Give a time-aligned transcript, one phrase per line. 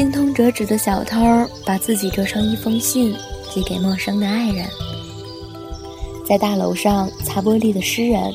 [0.00, 1.20] 精通折纸的小偷
[1.62, 3.14] 把自己折成一封信，
[3.52, 4.66] 寄给陌生的爱人。
[6.26, 8.32] 在大楼上擦玻璃的诗人，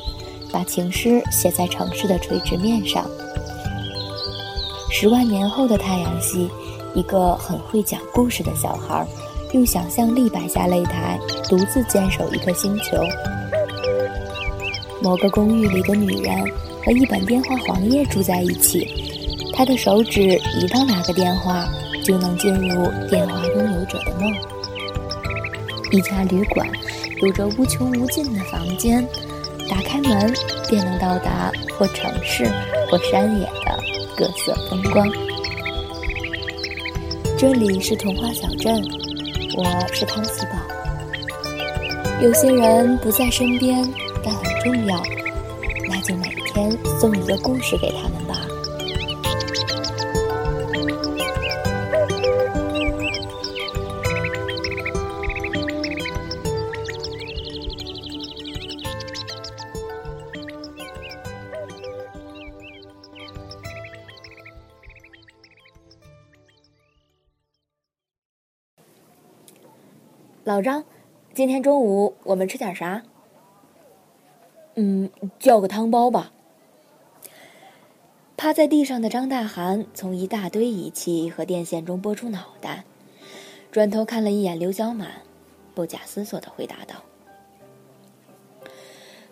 [0.51, 3.03] 把情诗写在城市的垂直面上。
[4.91, 6.47] 十万年后的太阳系，
[6.93, 9.03] 一个很会讲故事的小孩，
[9.53, 11.19] 用想象力摆下擂台，
[11.49, 12.95] 独自坚守一个星球。
[15.01, 16.31] 某个公寓里的女人
[16.85, 18.87] 和一本电话黄页住在一起，
[19.55, 20.21] 他的手指
[20.59, 21.67] 一到哪个电话，
[22.03, 24.33] 就能进入电话拥有者的梦。
[25.91, 26.67] 一家旅馆。
[27.21, 29.01] 有着无穷无尽的房间，
[29.69, 30.33] 打开门
[30.69, 32.45] 便能到达或城市
[32.91, 33.79] 或山野的
[34.17, 35.09] 各色风光。
[37.37, 38.83] 这里是童话小镇，
[39.55, 40.57] 我是汤喜宝。
[42.21, 43.81] 有些人不在身边，
[44.21, 45.01] 但很重要，
[45.87, 48.14] 那就每天送一个故事给他们
[70.55, 70.85] 老张，
[71.33, 73.03] 今天中午我们吃点啥？
[74.75, 76.31] 嗯，叫个汤包吧。
[78.37, 82.85] 趴在地上的张大涵从一大堆仪器和电线中拨出脑袋，
[83.69, 85.23] 转头看了一眼刘小满，
[85.73, 87.03] 不假思索的回答道：“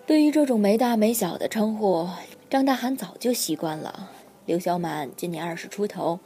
[0.06, 2.10] 对于这种没大没小的称呼，
[2.50, 4.12] 张大涵早就习惯了。
[4.46, 6.20] 刘小满今年二十出头，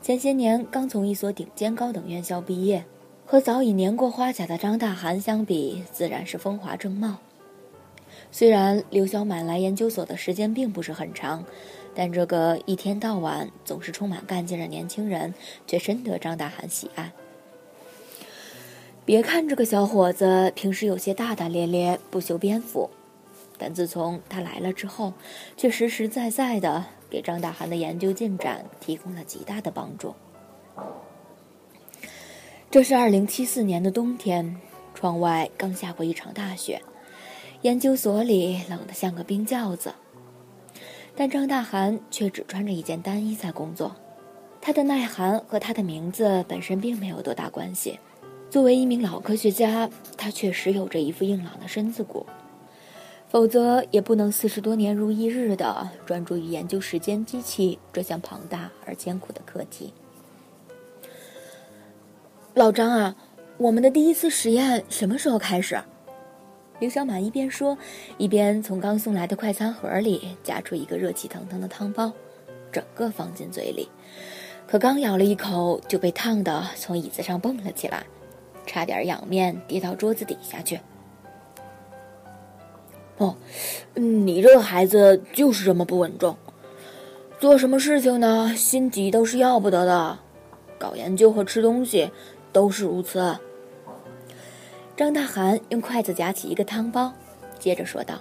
[0.00, 2.86] 前些年刚从一所顶尖高等院校毕业。”
[3.30, 7.18] 和早已年过花甲的张大涵相比，自然是风华正茂。
[8.32, 11.44] 虽然刘小满来研究所的时间并不是很长，
[11.94, 15.34] 但这个一天到晚总是充满干劲的年轻人，
[15.66, 17.12] 却深得张大涵喜爱。
[19.04, 22.88] 别看这个小伙子平时有些大大咧咧、不修边幅，
[23.58, 25.12] 但自从他来了之后，
[25.54, 30.14] 却实实在在的给张大涵的研究进展提供了极大的帮助。
[32.70, 34.60] 这是二零七四年的冬天，
[34.94, 36.82] 窗外刚下过一场大雪，
[37.62, 39.94] 研究所里冷得像个冰窖子。
[41.16, 43.96] 但张大涵却只穿着一件单衣在工作，
[44.60, 47.98] 他的耐寒和他的名字本身并没有多大关系。
[48.50, 52.26] 作为一名老科学家，他确实有着一副硬朗的身子骨，
[53.30, 59.94] 否则也不能四十多年如一日的专注于研究时间机器这项庞大而艰苦的课题。
[62.58, 63.14] 老张啊，
[63.56, 65.78] 我们的第一次实验什么时候开始？
[66.80, 67.78] 刘小满一边说，
[68.16, 72.10] 一边从刚送来的快餐盒里夹出一个热气腾腾的汤包，
[72.72, 73.88] 整个放进嘴里。
[74.66, 78.04] 可刚咬了一口，就被烫得从椅子上蹦了起来，
[78.66, 80.80] 差点仰面跌到桌子底下去。
[83.18, 83.36] 哦，
[83.94, 86.36] 你这个孩子就是这么不稳重，
[87.38, 90.18] 做什么事情呢，心急都是要不得的。
[90.76, 92.10] 搞研究和吃东西。
[92.52, 93.38] 都是如此。
[94.96, 97.12] 张大涵用筷子夹起一个汤包，
[97.58, 98.16] 接着说道：“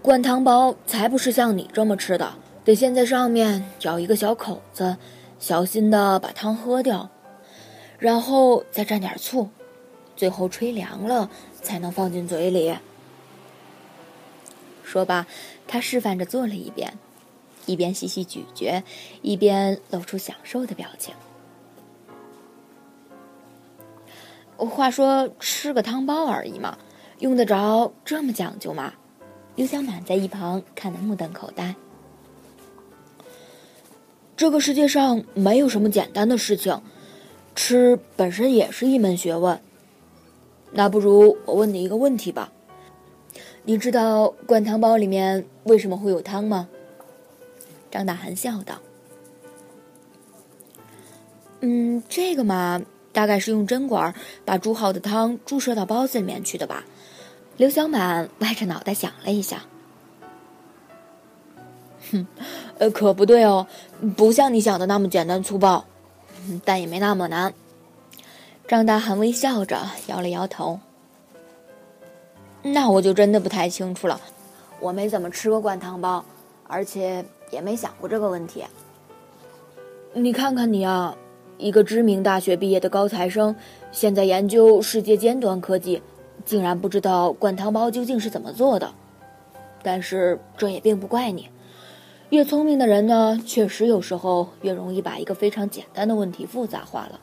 [0.00, 4.96] 灌汤包才不是像你这么吃的，得先在上面咬一个小口子，
[5.40, 7.10] 小心的把汤喝掉，
[7.98, 9.48] 然后再蘸点醋，
[10.16, 11.28] 最后吹凉了
[11.60, 12.76] 才能放进嘴里。”
[14.84, 15.26] 说罢，
[15.66, 16.96] 他示范着做了一遍，
[17.66, 18.84] 一边细细咀嚼，
[19.20, 21.12] 一边露出享受的表情。
[24.66, 26.78] 话说吃个汤包而已嘛，
[27.18, 28.92] 用得着这么讲究吗？
[29.54, 31.74] 刘小满在一旁看得目瞪口呆。
[34.36, 36.80] 这个世界上没有什么简单的事情，
[37.54, 39.60] 吃本身也是一门学问。
[40.72, 42.50] 那不如我问你一个问题吧，
[43.64, 46.68] 你知道灌汤包里面为什么会有汤吗？
[47.90, 48.80] 张大涵笑道
[51.60, 52.80] ：“嗯，这个嘛。”
[53.12, 54.14] 大概是用针管
[54.44, 56.84] 把煮好的汤注射到包子里面去的吧。
[57.58, 59.64] 刘小满歪着脑袋想了一下，
[62.10, 62.26] 哼，
[62.78, 63.66] 呃，可不对哦，
[64.16, 65.84] 不像你想的那么简单粗暴，
[66.64, 67.52] 但也没那么难。
[68.66, 70.80] 张大寒微笑着摇了摇头。
[72.62, 74.18] 那我就真的不太清楚了，
[74.80, 76.24] 我没怎么吃过灌汤包，
[76.66, 78.64] 而且也没想过这个问题。
[80.14, 81.14] 你看看你啊。
[81.62, 83.54] 一个知名大学毕业的高材生，
[83.92, 86.02] 现在研究世界尖端科技，
[86.44, 88.92] 竟然不知道灌汤包究竟是怎么做的。
[89.80, 91.48] 但是这也并不怪你，
[92.30, 97.20] 越聪明的人呢，确实有时候越容易把一个非常简单的问题复杂化了。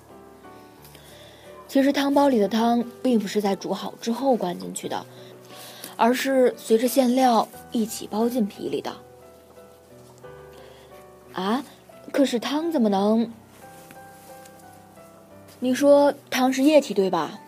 [1.67, 5.05] 其实汤包里的汤并不是在煮好之后灌进去的，
[5.97, 8.91] 而是随着馅料一起包进皮里的。
[11.33, 11.63] 啊，
[12.13, 13.31] 可是汤怎么能？
[15.61, 17.39] 你说汤是液体对吧？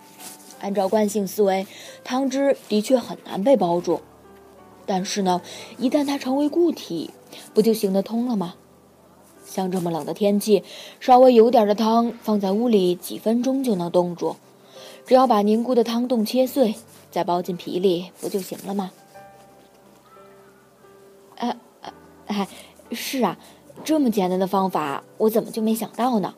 [0.60, 1.66] 按照惯性思维，
[2.04, 4.02] 汤汁的确很难被包住。
[4.86, 5.42] 但是呢，
[5.78, 7.12] 一旦它成为固体，
[7.54, 8.56] 不就行得通了吗？
[9.46, 10.64] 像这么冷的天气，
[11.00, 14.36] 稍微有点的汤放在屋里几分钟就能冻住。
[15.06, 16.76] 只要把凝固的汤冻切碎，
[17.10, 18.92] 再包进皮里，不就行了吗？
[21.38, 21.58] 哎
[22.28, 22.48] 哎，
[22.92, 23.38] 是啊，
[23.84, 26.36] 这么简单的方法，我怎么就没想到呢？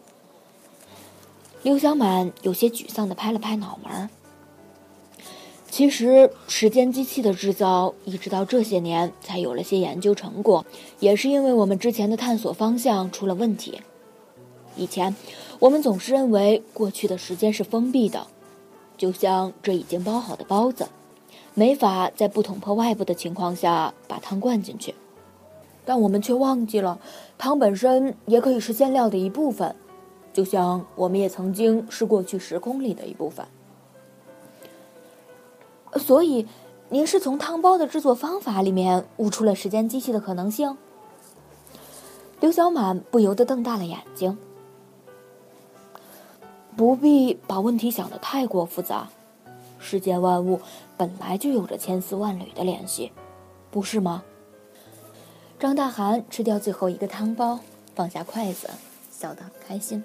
[1.63, 4.09] 刘小满有些沮丧地拍了拍脑门。
[5.69, 10.65] 其实，时间机器的制造一直到这些年才有了些研究成果，
[10.99, 13.81] 也是因为我们之前的探索方向出了问题。
[14.75, 15.15] 以前，
[15.59, 18.27] 我们总是认为过去的时间是封闭的，
[18.97, 20.89] 就像这已经包好的包子，
[21.53, 24.93] 没法在不捅破外部的情况下把汤灌进去。
[25.85, 26.99] 但我们却忘记了，
[27.37, 29.75] 汤本身也可以是馅料的一部分。
[30.33, 33.45] 就像我们也曾经是过去时空里的一部分，
[35.95, 36.47] 所以
[36.89, 40.75] 您是从汤包的制作方法里面悟出了时间机器的可能性。
[42.39, 44.37] 刘小满不由得瞪大了眼睛。
[46.75, 49.07] 不必把问题想得太过复杂，
[49.77, 50.59] 世间万物
[50.97, 53.11] 本来就有着千丝万缕的联系，
[53.69, 54.23] 不是吗？
[55.59, 57.59] 张大涵吃掉最后一个汤包，
[57.95, 58.67] 放下筷子，
[59.11, 60.03] 笑得很开心。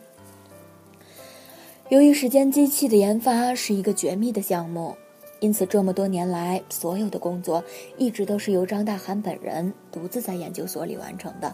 [1.90, 4.94] 由于时间机器的研发是一个绝密的项目，
[5.40, 7.64] 因此这么多年来，所有的工作
[7.96, 11.50] 一直都是由张大涵本人独自在研究所里完成的。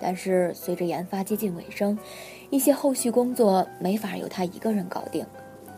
[0.00, 1.98] 但是随着研发接近尾声，
[2.48, 5.26] 一些后续工作没法由他一个人搞定，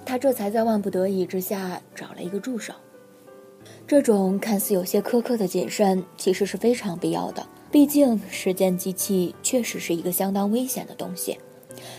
[0.07, 2.73] 他这才在万不得已之下找了一个助手。
[3.89, 7.45] 这种看似有些苛刻的谨慎，其实是非常必要的。
[7.73, 11.37] 毕竟时间机器确实是一个相当危险的东西。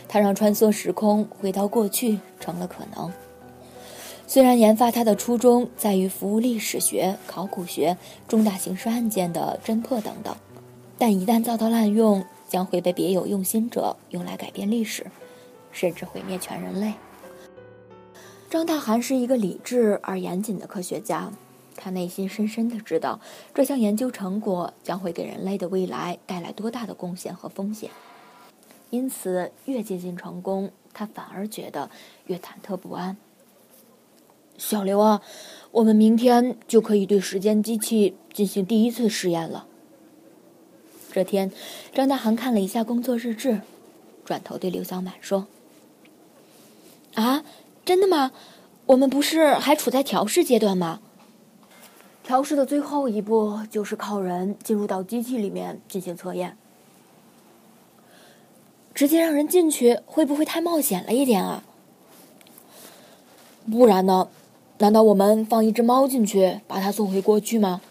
[0.07, 3.11] 它让穿梭时空回到过去成了可能。
[4.27, 7.95] 虽然研发它的初衷在于服务历史学、考古学、
[8.27, 10.35] 重大刑事案件的侦破等等，
[10.97, 15.05] 但一旦遭到滥用，将会被别有用心者用来改变历史，
[15.71, 16.93] 甚至毁灭全人类。
[18.49, 21.31] 张大涵是一个理智而严谨的科学家，
[21.75, 23.19] 他内心深深的知道
[23.53, 27.89] 这项研究成果将会给人类的未来带来多大的贡献和风险。
[28.95, 31.89] 因此，越接近成功，他反而觉得
[32.27, 33.17] 越忐忑不安。
[34.57, 35.21] 小刘啊，
[35.71, 39.67] 我们明天就可以对时间机器进行第一次试验了。
[41.11, 41.51] 这天，
[41.93, 43.59] 张大涵看了一下工作日志，
[44.23, 45.47] 转头对刘小满说
[47.15, 47.43] ：“啊，
[47.83, 48.31] 真的吗？
[48.85, 51.01] 我们不是还处在调试阶段吗？
[52.23, 56.57] 调试的最后一步就是靠人进入到机器里面进行测验。”
[58.95, 61.63] 直接让人进去会不会太冒险了一点啊？
[63.69, 64.29] 不然呢？
[64.77, 67.81] 难道我们放一只猫进去，把它送回过去吗？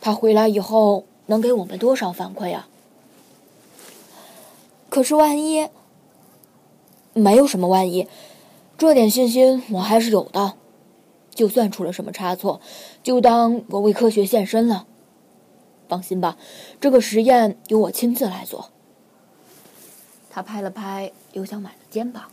[0.00, 2.68] 它回来以后能给我们多少反馈啊？
[4.88, 5.68] 可是万一……
[7.14, 8.08] 没有什么万一，
[8.78, 10.54] 这点信心我还是有的。
[11.34, 12.60] 就算出了什么差错，
[13.02, 14.86] 就当我为科学献身了。
[15.88, 16.36] 放心吧，
[16.80, 18.71] 这个实验由我亲自来做。
[20.34, 22.24] 他拍了拍刘小满的肩膀。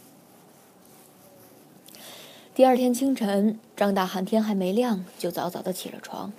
[2.56, 6.32] 第二天清晨，张大涵天还没亮就早早的起了床。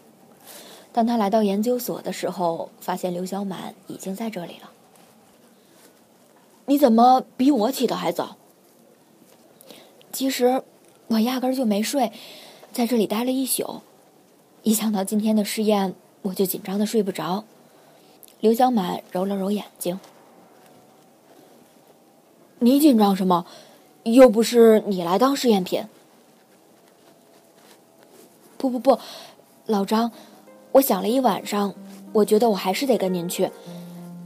[0.90, 4.70] 当他来到研究所的时候，发现刘小满已经在这里了。
[6.64, 8.38] 你怎么比我起的还早？
[10.10, 10.62] 其实
[11.08, 12.10] 我压根儿就没睡，
[12.72, 13.82] 在这里待了一宿。
[14.62, 17.44] 一想到今天的试验，我就紧张的睡不着。
[18.40, 20.00] 刘小满揉了揉眼睛。
[22.62, 23.46] 你紧张什么？
[24.02, 25.82] 又不是你来当试验品。
[28.58, 28.98] 不不不，
[29.64, 30.12] 老张，
[30.72, 31.74] 我想了一晚上，
[32.12, 33.50] 我觉得我还是得跟您去。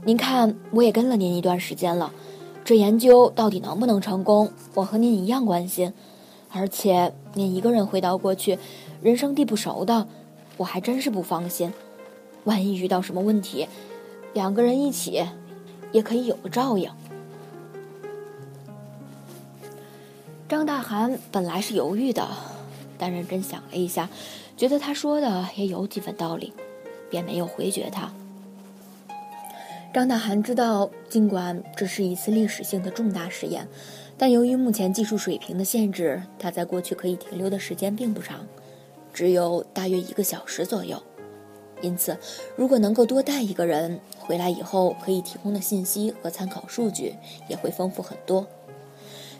[0.03, 2.11] 您看，我也跟了您一段时间了，
[2.65, 5.93] 这研究到底能不能成功，我和您一样关心。
[6.51, 8.59] 而且您一个人回到过去，
[9.01, 10.09] 人生地不熟的，
[10.57, 11.71] 我还真是不放心。
[12.43, 13.69] 万一遇到什么问题，
[14.33, 15.25] 两个人一起，
[15.93, 16.91] 也可以有个照应。
[20.47, 22.27] 张大涵本来是犹豫的，
[22.99, 24.07] 但认真想了一下，
[24.55, 26.53] 觉得他说的也有几分道理，
[27.09, 28.11] 便没有回绝他。
[29.91, 33.67] 张大涵知道，尽管这是一次历史性的重大实验，
[34.19, 38.45] 但由于目前技术水平的限制，他在过去可以停留的时间并不长，
[39.11, 41.01] 只有大约一个小时左右。
[41.81, 42.15] 因此，
[42.55, 47.15] 如果能够多带一个人回来以后，可以提供的信息和参考数据
[47.49, 48.45] 也会丰富很多。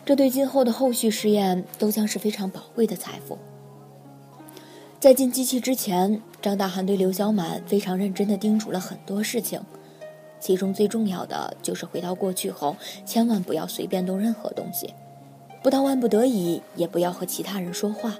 [0.06, 3.36] 这对今后的后续试验都将是非常宝贵的财富。
[5.00, 9.60] 在进机器之前，张大涵对刘小满非常认真地叮嘱了很多事情，
[10.38, 14.94] 其中最重要的就是回到过去后，千万不要随便动任何东西，
[15.60, 18.14] 不到万不得已也不要和其他人说话。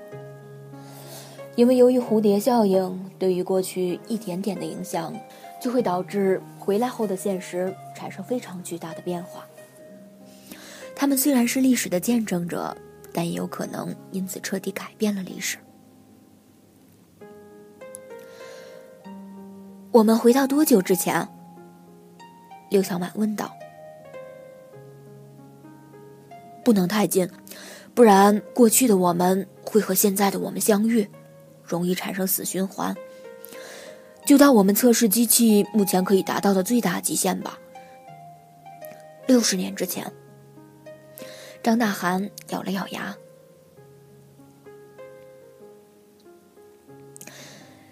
[1.55, 5.15] 因为由于蝴蝶效应对于过去一点点的影响，
[5.63, 9.47] 就会导致回来后的现实产生非常巨大的变化。
[10.97, 12.75] 他们虽然是历史的见证者，
[13.13, 15.59] 但也有可能因此彻底改变了历史。
[19.93, 21.29] 我们回到多久之前？
[22.71, 23.55] 刘小满问道。
[26.65, 27.31] 不能太近，
[27.95, 31.09] 不然过去的我们会和现在的我们相遇。
[31.63, 32.97] 容易产生死循环。
[34.25, 37.59] 就当我们测试机器目前可以达到的最大极限吧。
[39.27, 40.13] 六十年之前，
[41.67, 43.17] 张大涵咬了咬牙，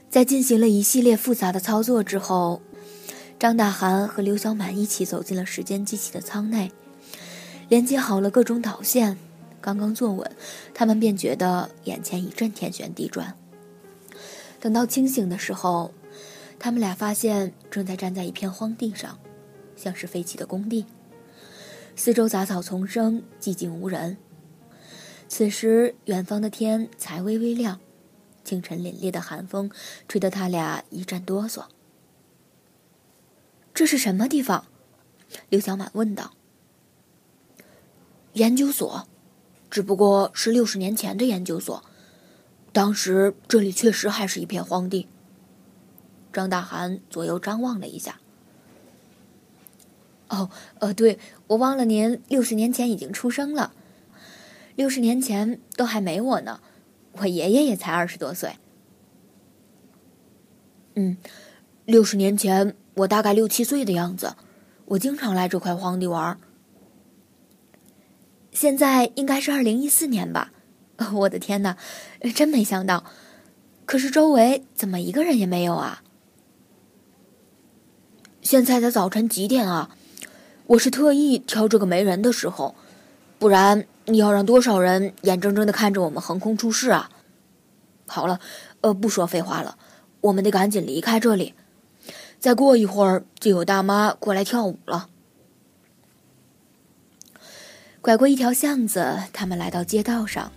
[0.09, 2.63] 在进行了一系列复杂的操作之后，
[3.37, 6.71] 张大涵和刘小满一起走进了时间机器的舱内，
[7.69, 9.19] 连接好了各种导线。
[9.61, 10.31] 刚刚坐稳，
[10.73, 13.37] 他们便觉得眼前一阵天旋地转。
[14.61, 15.93] 等到清醒的时候，
[16.61, 19.19] 他们俩发现正在站在一片荒地上，
[19.75, 20.87] 像是废弃的工地。
[21.97, 24.17] 四周杂草丛生，寂静无人。
[25.29, 27.81] 此时，远方的天才微微亮，
[28.45, 29.71] 清晨凛冽的寒风
[30.09, 31.65] 吹得他俩一阵哆嗦。
[33.73, 34.67] 这是什么地方？
[35.49, 36.33] 刘小满问道。
[38.35, 39.09] 研究所，
[39.71, 41.83] 只不过是六十年前的研究所。
[42.73, 45.09] 当时这里确实还是一片荒地。
[46.33, 48.21] 张大涵左右张望了一下。
[50.29, 53.73] 哦，呃，对，我忘了您六十年前已经出生了。
[54.75, 56.61] 六十年前都还没我呢，
[57.13, 58.57] 我爷爷也才二十多岁。
[60.95, 61.17] 嗯，
[61.85, 64.35] 六十年前我大概六七岁的样子，
[64.87, 66.39] 我经常来这块荒地玩。
[68.51, 70.53] 现在应该是二零一四年吧。
[71.13, 71.77] 我的天哪，
[72.35, 73.05] 真没想到！
[73.85, 76.05] 可是周围怎么一个人也没有啊？
[78.41, 79.97] 现在的早晨几点啊？
[80.67, 82.75] 我是特意挑这个没人的时候，
[83.39, 87.11] 不然你要让多少人眼睁睁的看着我们横空出世啊？
[88.07, 88.41] 好了，
[88.81, 89.77] 呃，不说废话了，
[90.23, 91.53] 我们得赶紧离开这里。
[92.41, 95.09] 再过一会儿就有大妈过来跳舞了。
[98.01, 100.51] 拐过一条巷子，他们来到街道上。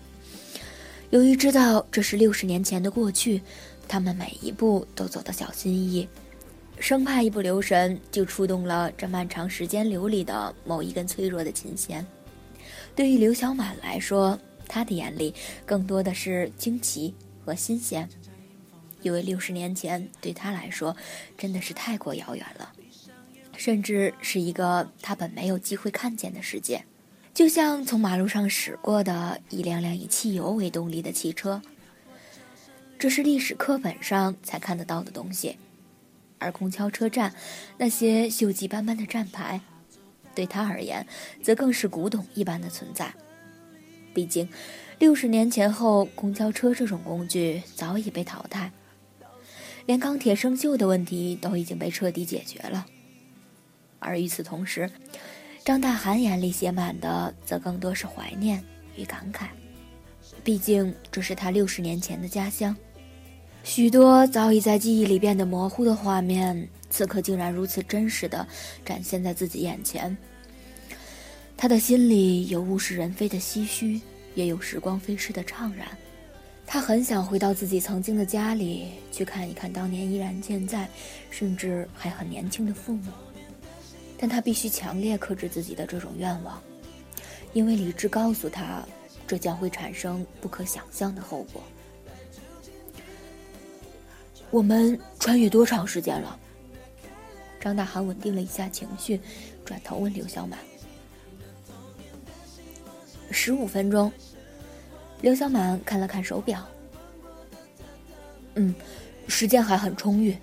[1.10, 3.42] 由于知道这是六十年前的过去，
[3.90, 6.08] 他们每一步都走得小心翼翼，
[6.80, 12.06] 生怕一不留神就触动了这漫长时间流里的某一根脆弱的琴弦。
[12.96, 15.34] 对于刘小满来说，他的眼里
[15.66, 18.08] 更多的是惊奇和新鲜，
[19.02, 20.96] 因为六十年前对他来说
[21.38, 22.72] 真的是太过遥远了，
[23.56, 26.84] 甚至是一个他本没有机会看见的世界。
[27.34, 31.62] 就像从马路上驶过的一辆辆以汽油为动力的汽车，
[32.98, 35.56] 这是历史课本上才看得到的东西；
[36.40, 37.34] 而公交车站
[37.78, 39.62] 那些锈迹斑斑的站牌，
[40.36, 41.06] 对他而言，
[41.42, 43.14] 则更是古董一般的存在。
[44.14, 44.50] 毕竟，
[45.00, 48.72] 六十年前后，公交车这种工具早已被淘汰，
[49.86, 52.86] 连钢铁生锈的问题都已经被彻底解决了。
[54.00, 54.90] 而与此同时，
[55.64, 58.64] 张大涵眼里写满的，则更多是怀念
[58.96, 59.48] 与感慨。
[60.44, 62.76] 毕竟这是他六十年前的家乡，
[63.68, 68.48] 许多早已在记忆里变得模糊的画面，此刻竟然如此真实的
[68.86, 70.16] 展现在自己眼前。
[71.58, 74.00] 他的心里有物是人非的唏嘘，
[74.36, 75.86] 也有时光飞逝的怅然。
[76.66, 80.88] 他很想回到自己曾经的家里，去看一看当年依然健在，
[81.30, 83.12] 甚至还很年轻的父母。
[84.18, 86.60] 但他必须强烈克制自己的这种愿望，
[87.52, 88.82] 因为理智告诉他，
[89.28, 91.62] 这将会产生不可想象的后果。
[94.50, 96.40] 我们穿越多长时间了？
[97.60, 99.20] 张大涵稳定了一下情绪，
[99.66, 100.60] 转头问刘小满
[103.32, 104.12] ：“十五分钟。”
[105.22, 106.66] 刘小满看了看手表
[108.56, 108.74] ：“嗯，
[109.28, 110.38] 时间还很充裕。”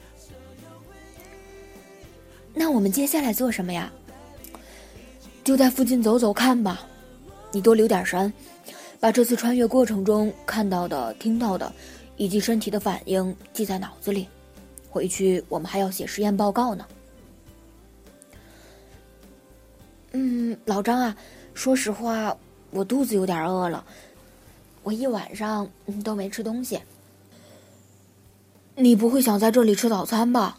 [2.52, 3.92] 那我们接下来做什么呀？
[5.42, 6.86] 就在附近走走看吧。
[7.52, 8.32] 你多留点神，
[8.98, 11.72] 把这次穿越过程中看到的、听到的，
[12.16, 14.28] 以及身体的反应记在脑子里。
[14.90, 16.86] 回去我们还要写实验报告呢。
[20.12, 21.16] 嗯，老张啊，
[21.54, 22.36] 说实话，
[22.70, 23.84] 我肚子有点饿了，
[24.84, 25.68] 我一晚上
[26.04, 26.80] 都没吃东西。
[28.76, 30.58] 你不会想在这里吃早餐吧？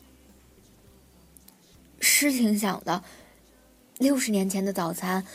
[2.01, 3.01] 是挺想的。
[3.97, 5.25] 六十年前的早餐，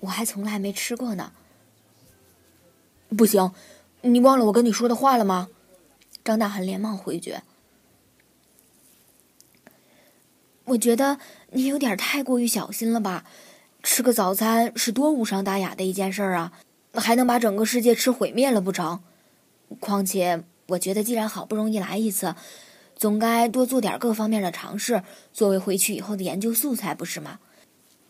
[0.00, 1.32] 我还从来没吃过呢。
[3.16, 3.52] 不行，
[4.00, 5.48] 你忘了我跟你说的话了吗？
[6.28, 7.42] 张大涵连忙回绝。
[10.64, 11.18] 我觉得
[11.52, 13.24] 你有点太过于小心了吧？
[13.82, 16.52] 吃个早餐是多无伤大雅的一件事儿啊，
[16.92, 19.00] 还能把整个世界吃毁灭了不成？
[19.80, 22.34] 况且，我觉得既然好不容易来一次，
[22.94, 27.40] 总该多做点各方面的尝试，作为回去以后的研究素材，不是吗？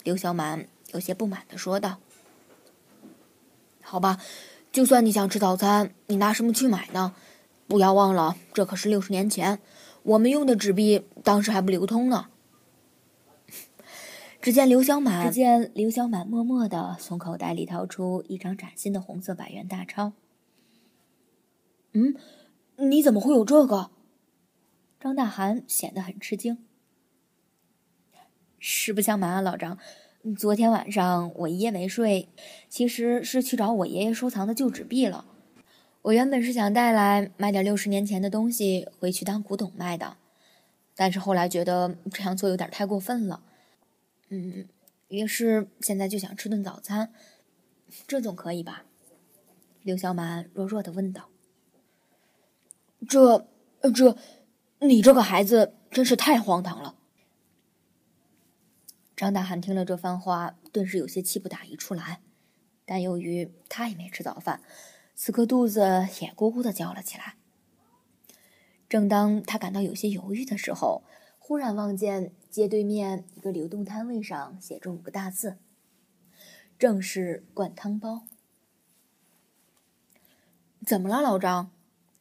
[0.02, 1.98] 刘小满有些不满的说道。
[3.80, 4.18] 好吧，
[4.72, 7.14] 就算你想吃早餐，你拿什么去买呢？
[7.68, 9.60] 不要忘了，这可是六十年前，
[10.02, 12.28] 我们用的纸币当时还不流通呢。
[14.40, 20.12] 只见刘小满，只见刘小满默默的从口袋里掏出一张崭新的红色百元大钞。
[21.92, 22.14] 嗯，
[22.76, 23.90] 你怎么会有这个？
[24.98, 26.56] 张大涵显得很吃惊。
[28.58, 29.76] 实不相瞒啊，老张，
[30.38, 32.28] 昨天晚上我一夜没睡，
[32.70, 35.26] 其实是去找我爷爷收藏的旧纸币了。
[36.02, 40.16] 我原本是想带来买点六十年前的东西回去当古董卖的，
[40.94, 43.42] 但是后来觉得这样做有点太过分了。
[44.28, 44.68] 嗯，
[45.08, 47.12] 于是现在就想吃顿早餐，
[48.06, 48.84] 这总可以吧？
[49.82, 51.28] 刘小满弱弱的问道。
[53.08, 53.46] 这，
[53.94, 54.16] 这，
[54.80, 56.96] 你这个孩子真是太荒唐了。
[59.16, 62.20] 张大涵听了这番话，顿时有些气不打一处来，
[62.84, 64.62] 但由于他也没吃早饭，
[65.20, 65.80] 此刻肚子
[66.20, 67.34] 也咕咕的叫了起来。
[68.88, 71.02] 正当他感到有些犹豫的时候，
[71.40, 75.58] 忽然望见街对面一个流动摊位上写着五个大字
[76.78, 78.26] ：“正是灌汤包。”
[80.86, 81.72] 怎么了，老张？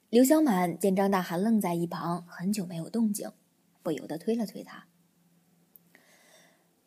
[0.10, 3.32] 刘小满见张大涵愣在一旁，很久没有动静，
[3.84, 4.88] 不由得推了推他。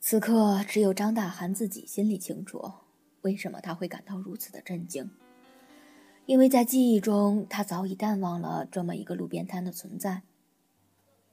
[0.00, 2.72] 此刻，只有张大涵自己心里清楚，
[3.20, 5.08] 为什么他会感到如此的震惊。
[6.26, 10.22] 因为在记忆中，他早已淡忘了这么一个路边摊的存在。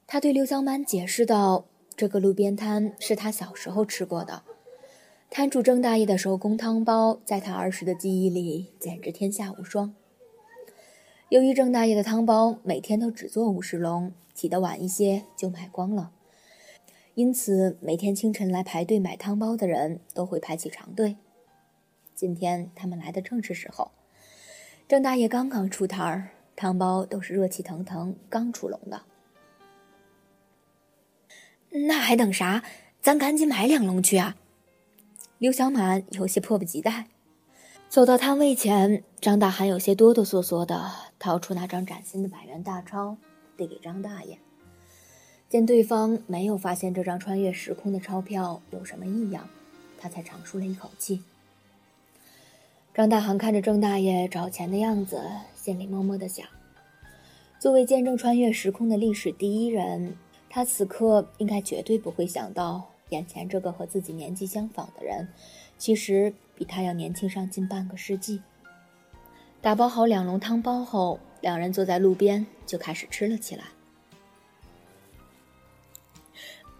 [0.08, 4.44] 他对刘小满解释道：“这个路边摊是他小时候吃过的，
[5.30, 9.94] 摊主郑大爷的手工汤包，在他儿时的记忆里简直天下无双。
[11.30, 16.12] 由于郑大爷的汤包每天都只做五十笼，起得晚一些就卖光了，
[17.16, 21.18] 因此每天清晨来排队买汤包的人都会排起长队。
[22.16, 23.92] 今天他们来的正是时候，
[24.88, 29.02] 郑大爷刚刚出摊儿，汤包都是热气腾腾刚出笼的。”
[31.88, 32.64] 那还等啥？
[33.02, 34.38] 咱赶紧买两笼去啊！
[35.40, 37.08] 刘小满有些迫不及待，
[37.90, 43.18] 走到摊位前，张大涵有些哆哆嗦嗦的掏出那张崭新的百元大钞，
[43.58, 44.40] 递给张大爷。
[45.50, 49.48] 见对方没有发现这张穿越时空的钞票有什么异样，
[50.00, 51.22] 他才长舒了一口气。
[52.98, 55.22] 张大航看着郑大爷找钱的样子，
[55.54, 56.48] 心里默默的想：
[57.60, 60.16] 作为见证穿越时空的历史第一人。
[60.50, 65.28] 他此刻应该绝对不会想到，眼前这个和自己年纪相仿的人，
[65.78, 68.42] 其实比他要年轻上近半个世纪。
[69.62, 73.66] 打包好两笼汤包后，两人坐在路边就开始吃了起来。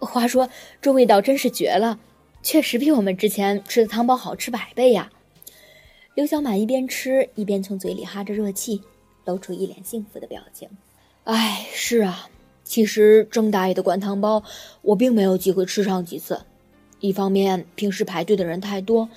[0.00, 0.50] 话说，
[0.82, 2.00] 这味道真是绝了，
[2.42, 5.12] 确实比我们之前吃的汤包好吃百倍呀！
[6.18, 8.82] 刘小满一边吃一边从嘴里哈着热气，
[9.24, 10.68] 露出一脸幸福的表情。
[11.22, 12.28] 哎，是啊。
[12.64, 14.42] 其实郑大爷的灌汤包，
[14.82, 16.40] 我并没有机会吃上几次。
[16.98, 19.08] 一方面，平时排队的人太多，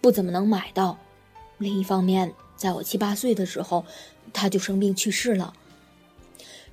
[0.00, 0.96] 不怎么能买到；
[1.58, 3.84] 另一方面，在我七八岁的时候，
[4.32, 5.52] 他就生病去世了，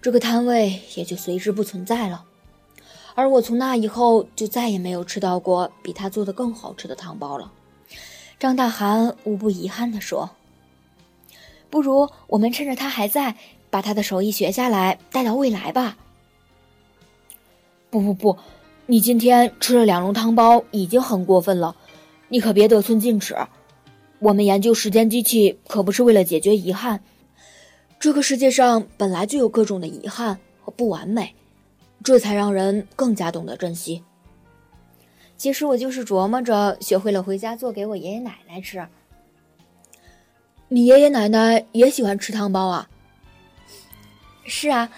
[0.01, 2.25] 这个摊位也就随之不存在了。
[3.13, 7.51] 而我从那以后就再也没有吃到过比他做的更好吃的汤包了。
[8.39, 10.29] 张大涵无不遗憾地说
[11.69, 13.35] ：“不如我们趁着他还在，
[13.69, 15.97] 把他的手艺学下来，带到未来吧。”
[17.91, 18.37] 不不不，
[18.85, 21.75] 你今天吃了两笼汤包已经很过分了，
[22.29, 23.35] 你可别得寸进尺。
[24.19, 27.01] 我们研究时间机器可不是为了解决遗憾，
[27.99, 31.35] 这个世界上本来就有各种的遗憾和不完美，
[32.05, 34.01] 这才让人更加懂得珍惜。
[35.39, 38.85] 其实我就是琢磨着学会了回家做给我爷爷奶奶吃。
[40.67, 42.89] 你爷爷奶奶也喜欢吃汤包啊？
[44.43, 44.91] 是啊，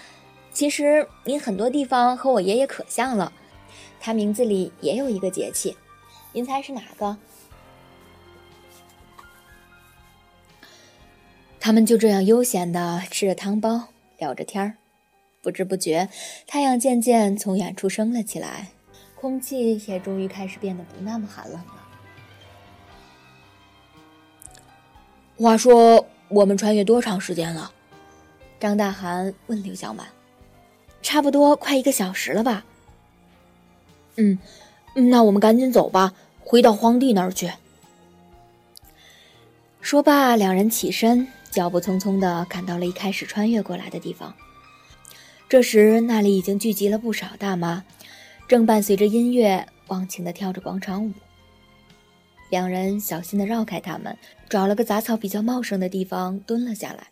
[0.51, 3.31] 其实您很多地方和我爷爷可像了，
[3.99, 5.77] 他名字里也有一个节气，
[6.33, 7.15] 您猜是哪个？
[11.59, 14.77] 他们就这样悠闲的吃着汤包，聊着天儿，
[15.43, 16.09] 不知不觉，
[16.47, 18.69] 太阳渐渐从远处升了起来，
[19.21, 21.75] 空气也终于开始变得不那么寒冷了。
[25.37, 27.71] 话说，我们穿越多长时间了？
[28.59, 30.07] 张大涵问刘小满。
[31.03, 32.65] 差不多快一个小时了吧？
[34.15, 34.39] 嗯，
[34.95, 37.51] 那我们赶紧走吧，回到荒地那儿去。
[39.81, 41.27] 说罢，两人起身。
[41.51, 44.33] 脚步匆匆的赶到了一开始穿越过来的地方。
[45.49, 47.83] 这时，那里已经聚集了不少大妈，
[48.51, 51.13] 正伴随着音乐忘情地跳着广场舞。
[52.49, 54.17] 两人小心地绕开他们，
[54.49, 57.11] 找了个杂草比较茂盛的地方蹲了下来。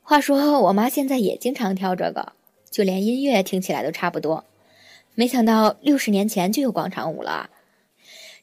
[0.00, 2.32] 话说，我妈现在也经常跳这个，
[2.70, 4.46] 就连音乐听起来都差不多。
[5.14, 7.50] 没想到六十年前就有广场舞了，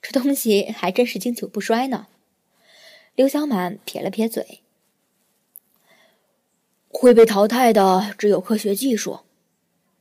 [0.04, 2.06] 这东西还真是经久不衰呢。
[3.16, 4.62] 刘小满撇了撇嘴
[6.90, 9.22] ：“会被淘汰的只有科学技术，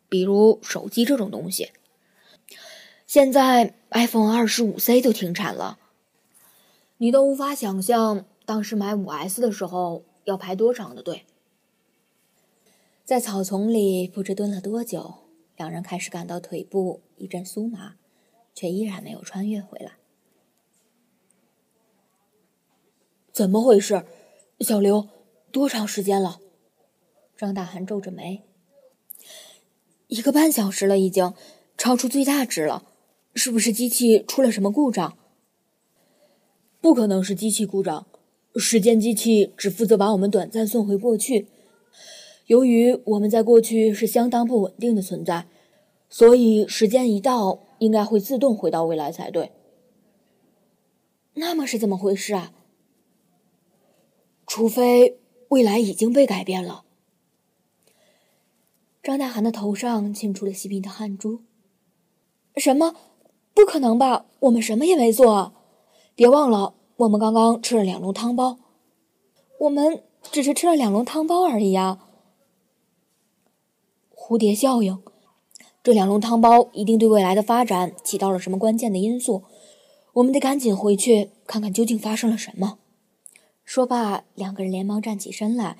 [0.08, 1.72] 比如手机这种东西。
[3.06, 5.78] 现在 iPhone 二十五 C 都停产了，
[6.98, 11.24] 你都无法想象当时买五 S 的时候要排多长的队。”
[13.04, 15.14] 在草丛里不知蹲了多久，
[15.56, 17.94] 两人开始感到腿部一阵酥麻，
[18.52, 19.92] 却依然没有穿越回来。
[23.30, 24.04] 怎么回事，
[24.58, 25.08] 小刘？
[25.52, 26.40] 多长时间了？
[27.36, 28.45] 张大涵皱着眉。
[30.08, 31.34] 一个半小时了，已经
[31.76, 32.84] 超出最大值了，
[33.34, 35.16] 是不是机器出了什么故障？
[36.80, 38.06] 不可能是机器故障，
[38.56, 41.48] 时间机器只负责把我们短暂送回过去。
[42.46, 45.46] 由于我们在过去是相当不稳定的存在，
[46.08, 49.50] 所以时间一到，应该会自动回到未来才对。
[51.34, 52.52] 那么是怎么回事啊？
[54.46, 56.84] 除非未来已经被改变了。
[59.06, 61.42] 张大涵的头上沁出了细密的汗珠。
[62.56, 62.96] 什么？
[63.54, 64.26] 不可能吧？
[64.40, 65.54] 我们什么也没做。
[66.16, 68.58] 别忘了，我们刚刚吃了两笼汤包。
[69.60, 72.00] 我们只是吃了两笼汤包而已啊。
[74.12, 75.00] 蝴蝶效应，
[75.84, 79.44] 这两笼汤包一定对未来的发展起到了什么关键的因素。
[80.14, 82.78] 我们得赶紧回去看看究竟发生了什么。
[83.64, 85.76] 说罢，两个人连忙站起身来。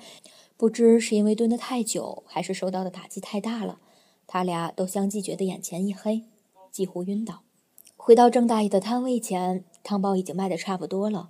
[0.57, 3.79] 不知是因为蹲得太久，还是受到的打击太大了，
[4.25, 6.23] 他俩都相继觉得眼前一黑，
[6.71, 7.43] 几乎晕倒。
[7.95, 11.29] 回到郑大爷的摊位前，汤包已经卖得差不多了，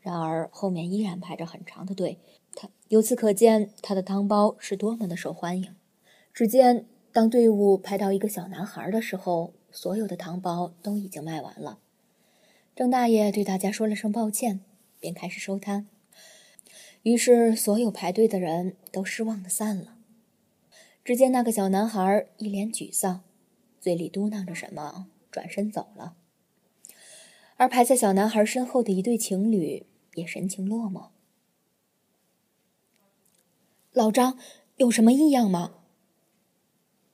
[0.00, 2.18] 然而后面依然排着很长的队。
[2.54, 5.74] 他由此可见，他的汤包是多么的受欢迎。
[6.32, 11.78] 只见当队伍排到一个小男孩的时候，所有的汤包都已经卖完了。
[12.74, 14.60] 郑大爷对大家说了声抱歉，
[14.98, 15.88] 便开始收摊。
[17.02, 19.96] 于是，所有排队的人都失望的散了。
[21.04, 23.24] 只见那个小男孩一脸沮丧，
[23.80, 26.14] 嘴里嘟囔着什么，转身走了。
[27.56, 31.08] 而排在小男孩身后的一对情侣也神情落寞。
[33.92, 34.38] 老张，
[34.76, 35.74] 有什么异样吗？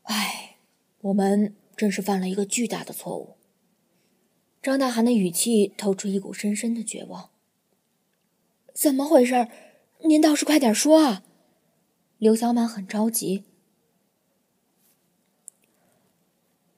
[0.02, 0.58] 唉，
[1.00, 3.36] 我们真是犯了一个巨大的错误。
[4.62, 7.30] 张大涵的语气透出一股深深的绝望。
[8.74, 9.48] 怎么回事？
[10.04, 11.22] 您倒是快点说啊！
[12.18, 13.44] 刘小满很着急。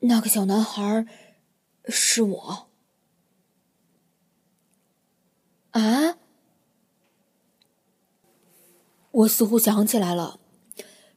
[0.01, 1.07] 那个小男孩
[1.87, 2.69] 是我
[5.73, 6.17] 啊！
[9.11, 10.41] 我似乎想起来了，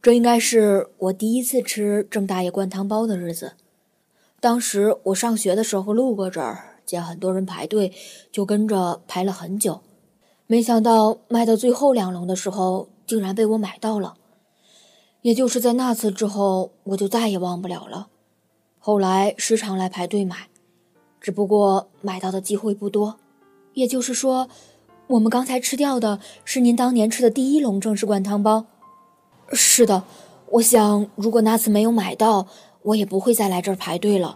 [0.02, 3.54] 这应该是我第一次吃郑大爷灌汤包的日子。
[4.42, 7.94] 当时我上学的时候路过这儿，见很多人排队，
[8.30, 9.82] 就跟着排了很久。
[10.46, 14.16] 没想到卖到最后两笼的时候，竟然被我买到了。
[15.22, 18.08] 也就是在那次之后，我就再也忘不了了。
[18.78, 20.50] 后来时常来排队买，
[21.22, 23.16] 只不过买到的机会不多。
[23.74, 24.50] 也就是说，
[25.08, 28.66] 我们刚才吃掉的是您当年吃的第一笼正式灌汤包。
[29.54, 30.04] 是的，
[30.52, 32.48] 我想如果那次没有买到，
[32.82, 34.36] 我也不会再来这儿排队了，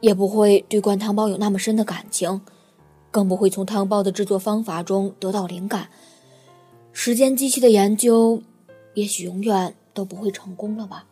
[0.00, 2.40] 也不会对灌汤包有那么深的感情。
[3.14, 5.88] 更不会从汤包的制作方法中得到灵感。
[6.90, 8.42] 时间机器的研究，
[8.94, 11.06] 也许永远都不会成功了吧。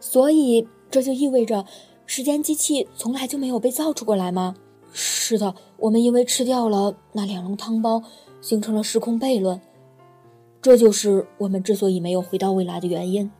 [0.00, 1.64] 所以，这就意味着
[2.04, 4.54] 时间机器从来就没有被造出过来吗？
[4.92, 8.02] 是的，我们因为吃掉了那两笼汤包，
[8.42, 9.58] 形成了时空悖论。
[10.60, 13.30] 这就是我们之所以没有回到未来的原因，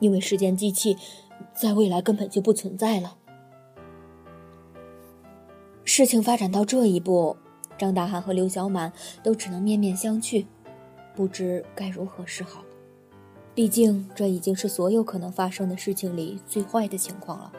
[0.00, 0.96] 因为时间机器
[1.54, 3.14] 在未来根本就不存在了。
[5.98, 7.36] 事情发展到这一步，
[7.76, 10.46] 张大汉和刘小满都只能面面相觑，
[11.16, 12.62] 不知该如何是好。
[13.52, 17.50] 毕竟，这已经是所有可能发生的事情里最坏的情况了。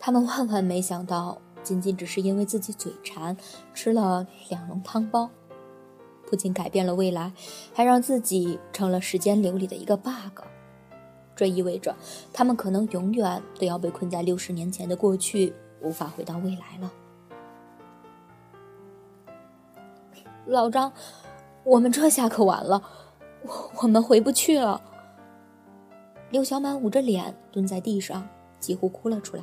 [0.00, 3.36] 他们万万没想到，仅仅只是因为自己嘴馋，
[3.72, 5.30] 吃了两笼汤包，
[6.28, 7.32] 不仅改变了未来，
[7.72, 10.42] 还让自己成了时间流里的一个 bug。
[11.36, 11.94] 这意味着，
[12.32, 16.92] 他们可能永远都要被困在六十年前的过去，无法回到未来了。
[20.46, 20.92] 老张，
[21.64, 22.82] 我们这下可完了。
[23.42, 24.80] 我我们回不去了。
[26.30, 29.42] 刘小满捂着脸蹲在地上，几乎哭了出来。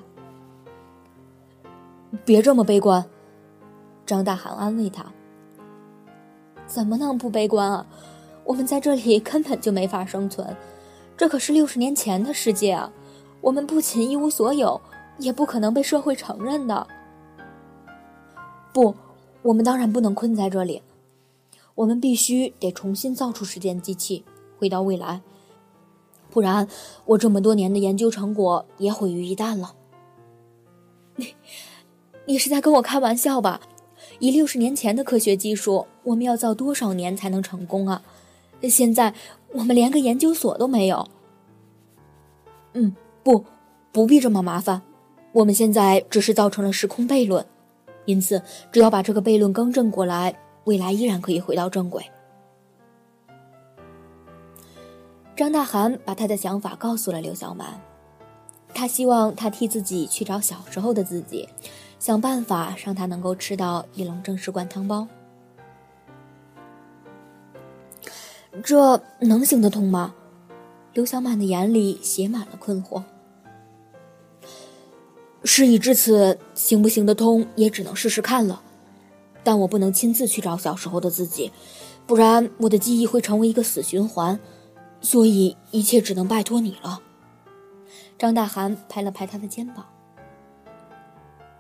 [2.26, 3.06] 别这么悲观，
[4.06, 5.06] 张大涵安慰他。
[6.66, 7.86] 怎么能不悲观啊？
[8.46, 10.56] 我们在这里根本就没法生存，
[11.16, 12.92] 这可是六十年前的世界啊！
[13.40, 14.82] 我们不仅一无所有，
[15.18, 16.88] 也不可能被社会承认的。
[18.74, 18.96] 不，
[19.42, 20.82] 我们当然不能困在这里。
[21.76, 24.24] 我们必须得重新造出时间机器，
[24.60, 25.22] 回到未来，
[26.30, 26.68] 不然
[27.06, 29.74] 我这么多年的研究成果也毁于一旦了。
[31.16, 31.36] 你，
[32.26, 33.60] 你是在跟我开玩笑吧？
[34.20, 38.04] 以六十年前的科学技术，我们要造多少年才能成功啊？
[38.70, 39.14] 现在
[39.52, 41.08] 我们连个研究所都没有。
[42.74, 43.44] 嗯，不，
[43.92, 44.82] 不必这么麻烦。
[45.34, 47.46] 我们现在只是造成了时空悖论，
[48.06, 48.42] 因此
[48.72, 50.34] 只要把这个悖论更正过来。
[50.66, 52.10] 未来依然可以回到正轨。
[55.36, 57.82] 张大涵把他的想法告诉了刘小满，
[58.74, 61.50] 他希望他替自己去找小时候的自己，
[62.00, 65.06] 想办法让他能够吃到一笼正式灌汤包。
[68.64, 70.16] 这能行得通吗？
[70.94, 73.04] 刘小满的眼里写满了困惑。
[75.44, 78.62] 事已至此，行不行得通也只能试试看了。
[79.44, 81.52] 但我不能亲自去找小时候的自己，
[82.08, 84.40] 不然我的记忆会成为一个死循环，
[85.02, 87.02] 所以一切只能拜托你了。
[88.18, 89.86] 张大涵拍了拍他的肩膀。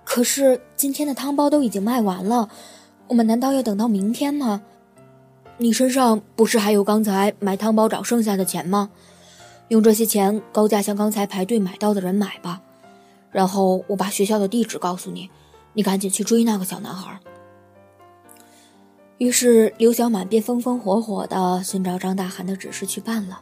[0.06, 2.48] 可是今天的汤包都已经卖完了，
[3.08, 4.62] 我们难道要等到明天吗？
[5.58, 8.91] 你身上不是还有刚才买汤包找剩下的钱吗？
[9.67, 12.62] 用这些钱高价向刚才排队买到的人买吧，
[13.34, 15.30] 然后我把学校的地址告诉你，
[15.74, 17.19] 你赶紧去追那个小男孩。
[19.17, 23.41] 于是刘小满便风风火火地遵照张大涵的指示去办了，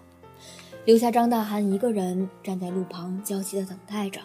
[0.85, 4.21] 留下张大涵一个人站在路旁焦急地等待着。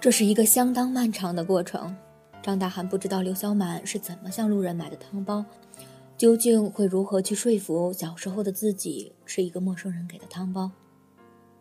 [0.00, 1.94] 这是一个相当漫长的过程，
[2.42, 5.44] 张大涵不知道刘小满是怎么向路人买的汤包，
[6.16, 10.70] 究竟会如何去说服小时候的自己吃一个陌生人给的汤包，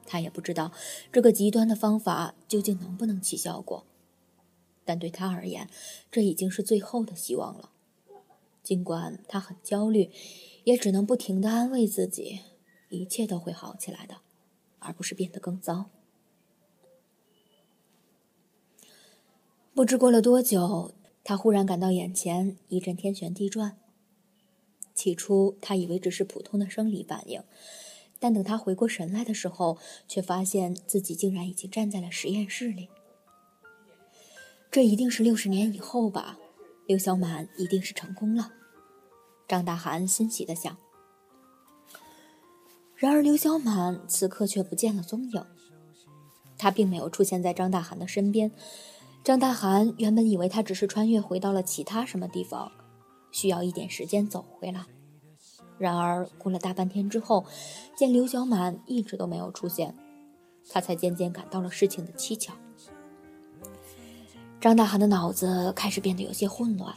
[0.05, 0.71] 他也不知道
[1.11, 3.85] 这个极端的方法究竟能不能起效果。
[4.83, 5.69] 但对他而言，
[6.11, 7.71] 这已经是最后的希望了。
[8.61, 10.11] 尽管他很焦虑，
[10.63, 12.41] 也只能不停的安慰自己，
[12.89, 14.17] 一切都会好起来的，
[14.79, 15.89] 而不是变得更糟。
[19.73, 23.77] 不知过了多久，他忽然感到眼前一阵天旋地转。
[24.93, 27.43] 起初，他以为只是普通的生理反应，
[28.25, 32.89] 但等他回过神来的时候，却发现自己竟然已经站在了实验室里。
[34.71, 36.39] 这一定是六十年以后吧，
[36.87, 38.51] 刘小满一定是成功了。
[39.47, 40.75] 张大涵欣喜地想。
[42.95, 45.45] 然而，刘小满此刻却不见了踪影，
[46.57, 48.51] 他并没有出现在张大涵的身边。
[49.23, 52.71] 张大涵原本以为他只是穿越回到了其他什么地方，
[53.31, 54.87] 需要一点时间走回来。
[55.77, 57.45] 然而，过了大半天之后，
[57.97, 59.93] 见刘小满一直都没有出现，
[60.69, 62.53] 他才渐渐感到了事情的蹊跷。
[64.61, 66.95] 张大涵的脑子开始变得有些混乱，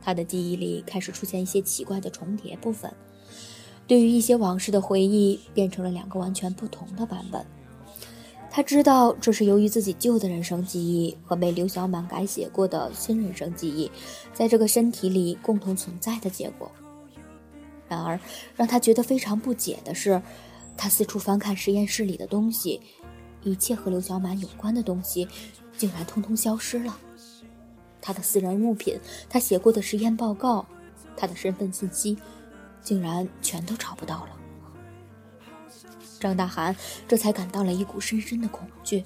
[0.00, 2.92] 他的记忆里开始出现一些奇怪的重叠部分，
[3.86, 7.44] 对于一些往事的回忆变成了两个完全不同的版本。
[8.50, 13.88] 他知道这是由于自己旧的人生记忆和被刘小满改写过的新人生记忆
[14.32, 16.72] 在这个身体里共同存在的结果。
[17.88, 18.20] 然而，
[18.54, 20.20] 让他觉得非常不解的是，
[20.76, 22.80] 他四处翻看实验室里的东西，
[23.42, 25.26] 一切和刘小满有关的东西。
[25.76, 26.98] 竟然通通消失了，
[28.00, 28.98] 他的私人物品，
[29.28, 30.66] 他写过的实验报告，
[31.16, 32.18] 他的身份信息，
[32.82, 34.30] 竟然全都找不到了。
[36.18, 36.74] 张大涵
[37.06, 39.04] 这才感到了一股深深的恐惧。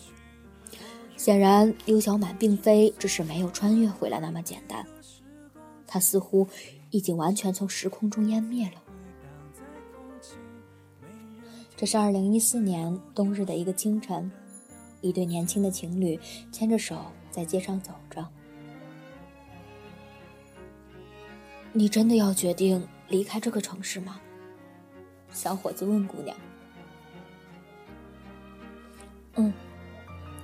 [1.15, 4.87] 显然，刘小满并非只是没有穿越回来那么简单，
[5.87, 6.49] 他似乎
[6.93, 8.83] 已经完全从时空中湮灭了。
[11.75, 14.31] 这是二零一四年冬日的一个清晨，
[15.01, 16.21] 一对年轻的情侣
[16.53, 16.97] 牵着手
[17.31, 18.25] 在街上走着。
[21.73, 24.21] 你真的要决定离开这个城市吗？
[25.33, 26.37] 小伙子问姑娘。
[29.37, 29.51] 嗯，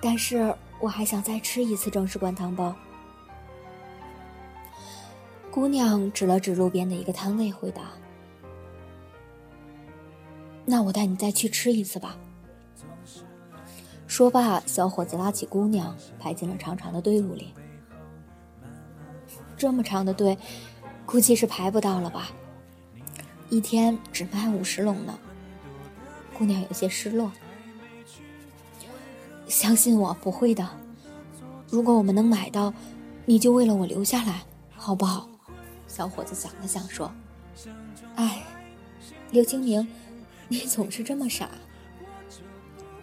[0.01, 2.75] 但是我还想再吃一次正式灌汤包。
[5.59, 7.83] 姑娘指了指路边的一个摊位，回答
[10.65, 12.17] ：“那我带你再去吃一次吧。”
[14.07, 17.53] 说罢，小伙子拉起姑娘，排进了长长的队伍里。
[19.57, 20.39] 这么长的队，
[21.05, 22.31] 估计是排不到了吧？
[23.51, 25.19] 一天只卖五十笼呢。
[26.35, 27.33] 姑娘有些失落。
[29.49, 30.69] 相信我，不会的。
[31.69, 32.73] 如果我们能买到，
[33.27, 34.45] 你就为了我留下来，
[34.77, 35.29] 好不好？
[35.89, 37.11] 小伙子想了想说
[38.15, 38.45] ：“哎，
[39.33, 39.89] 刘清明，
[40.47, 41.51] 你总是这么傻。”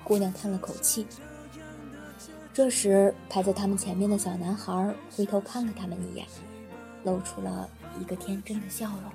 [0.06, 1.06] 姑娘叹了口气。
[2.54, 6.26] 这时，排在他们前面的小男孩回头看了他们一眼，
[7.04, 7.69] 露出了
[8.00, 9.12] 一个天真的笑容。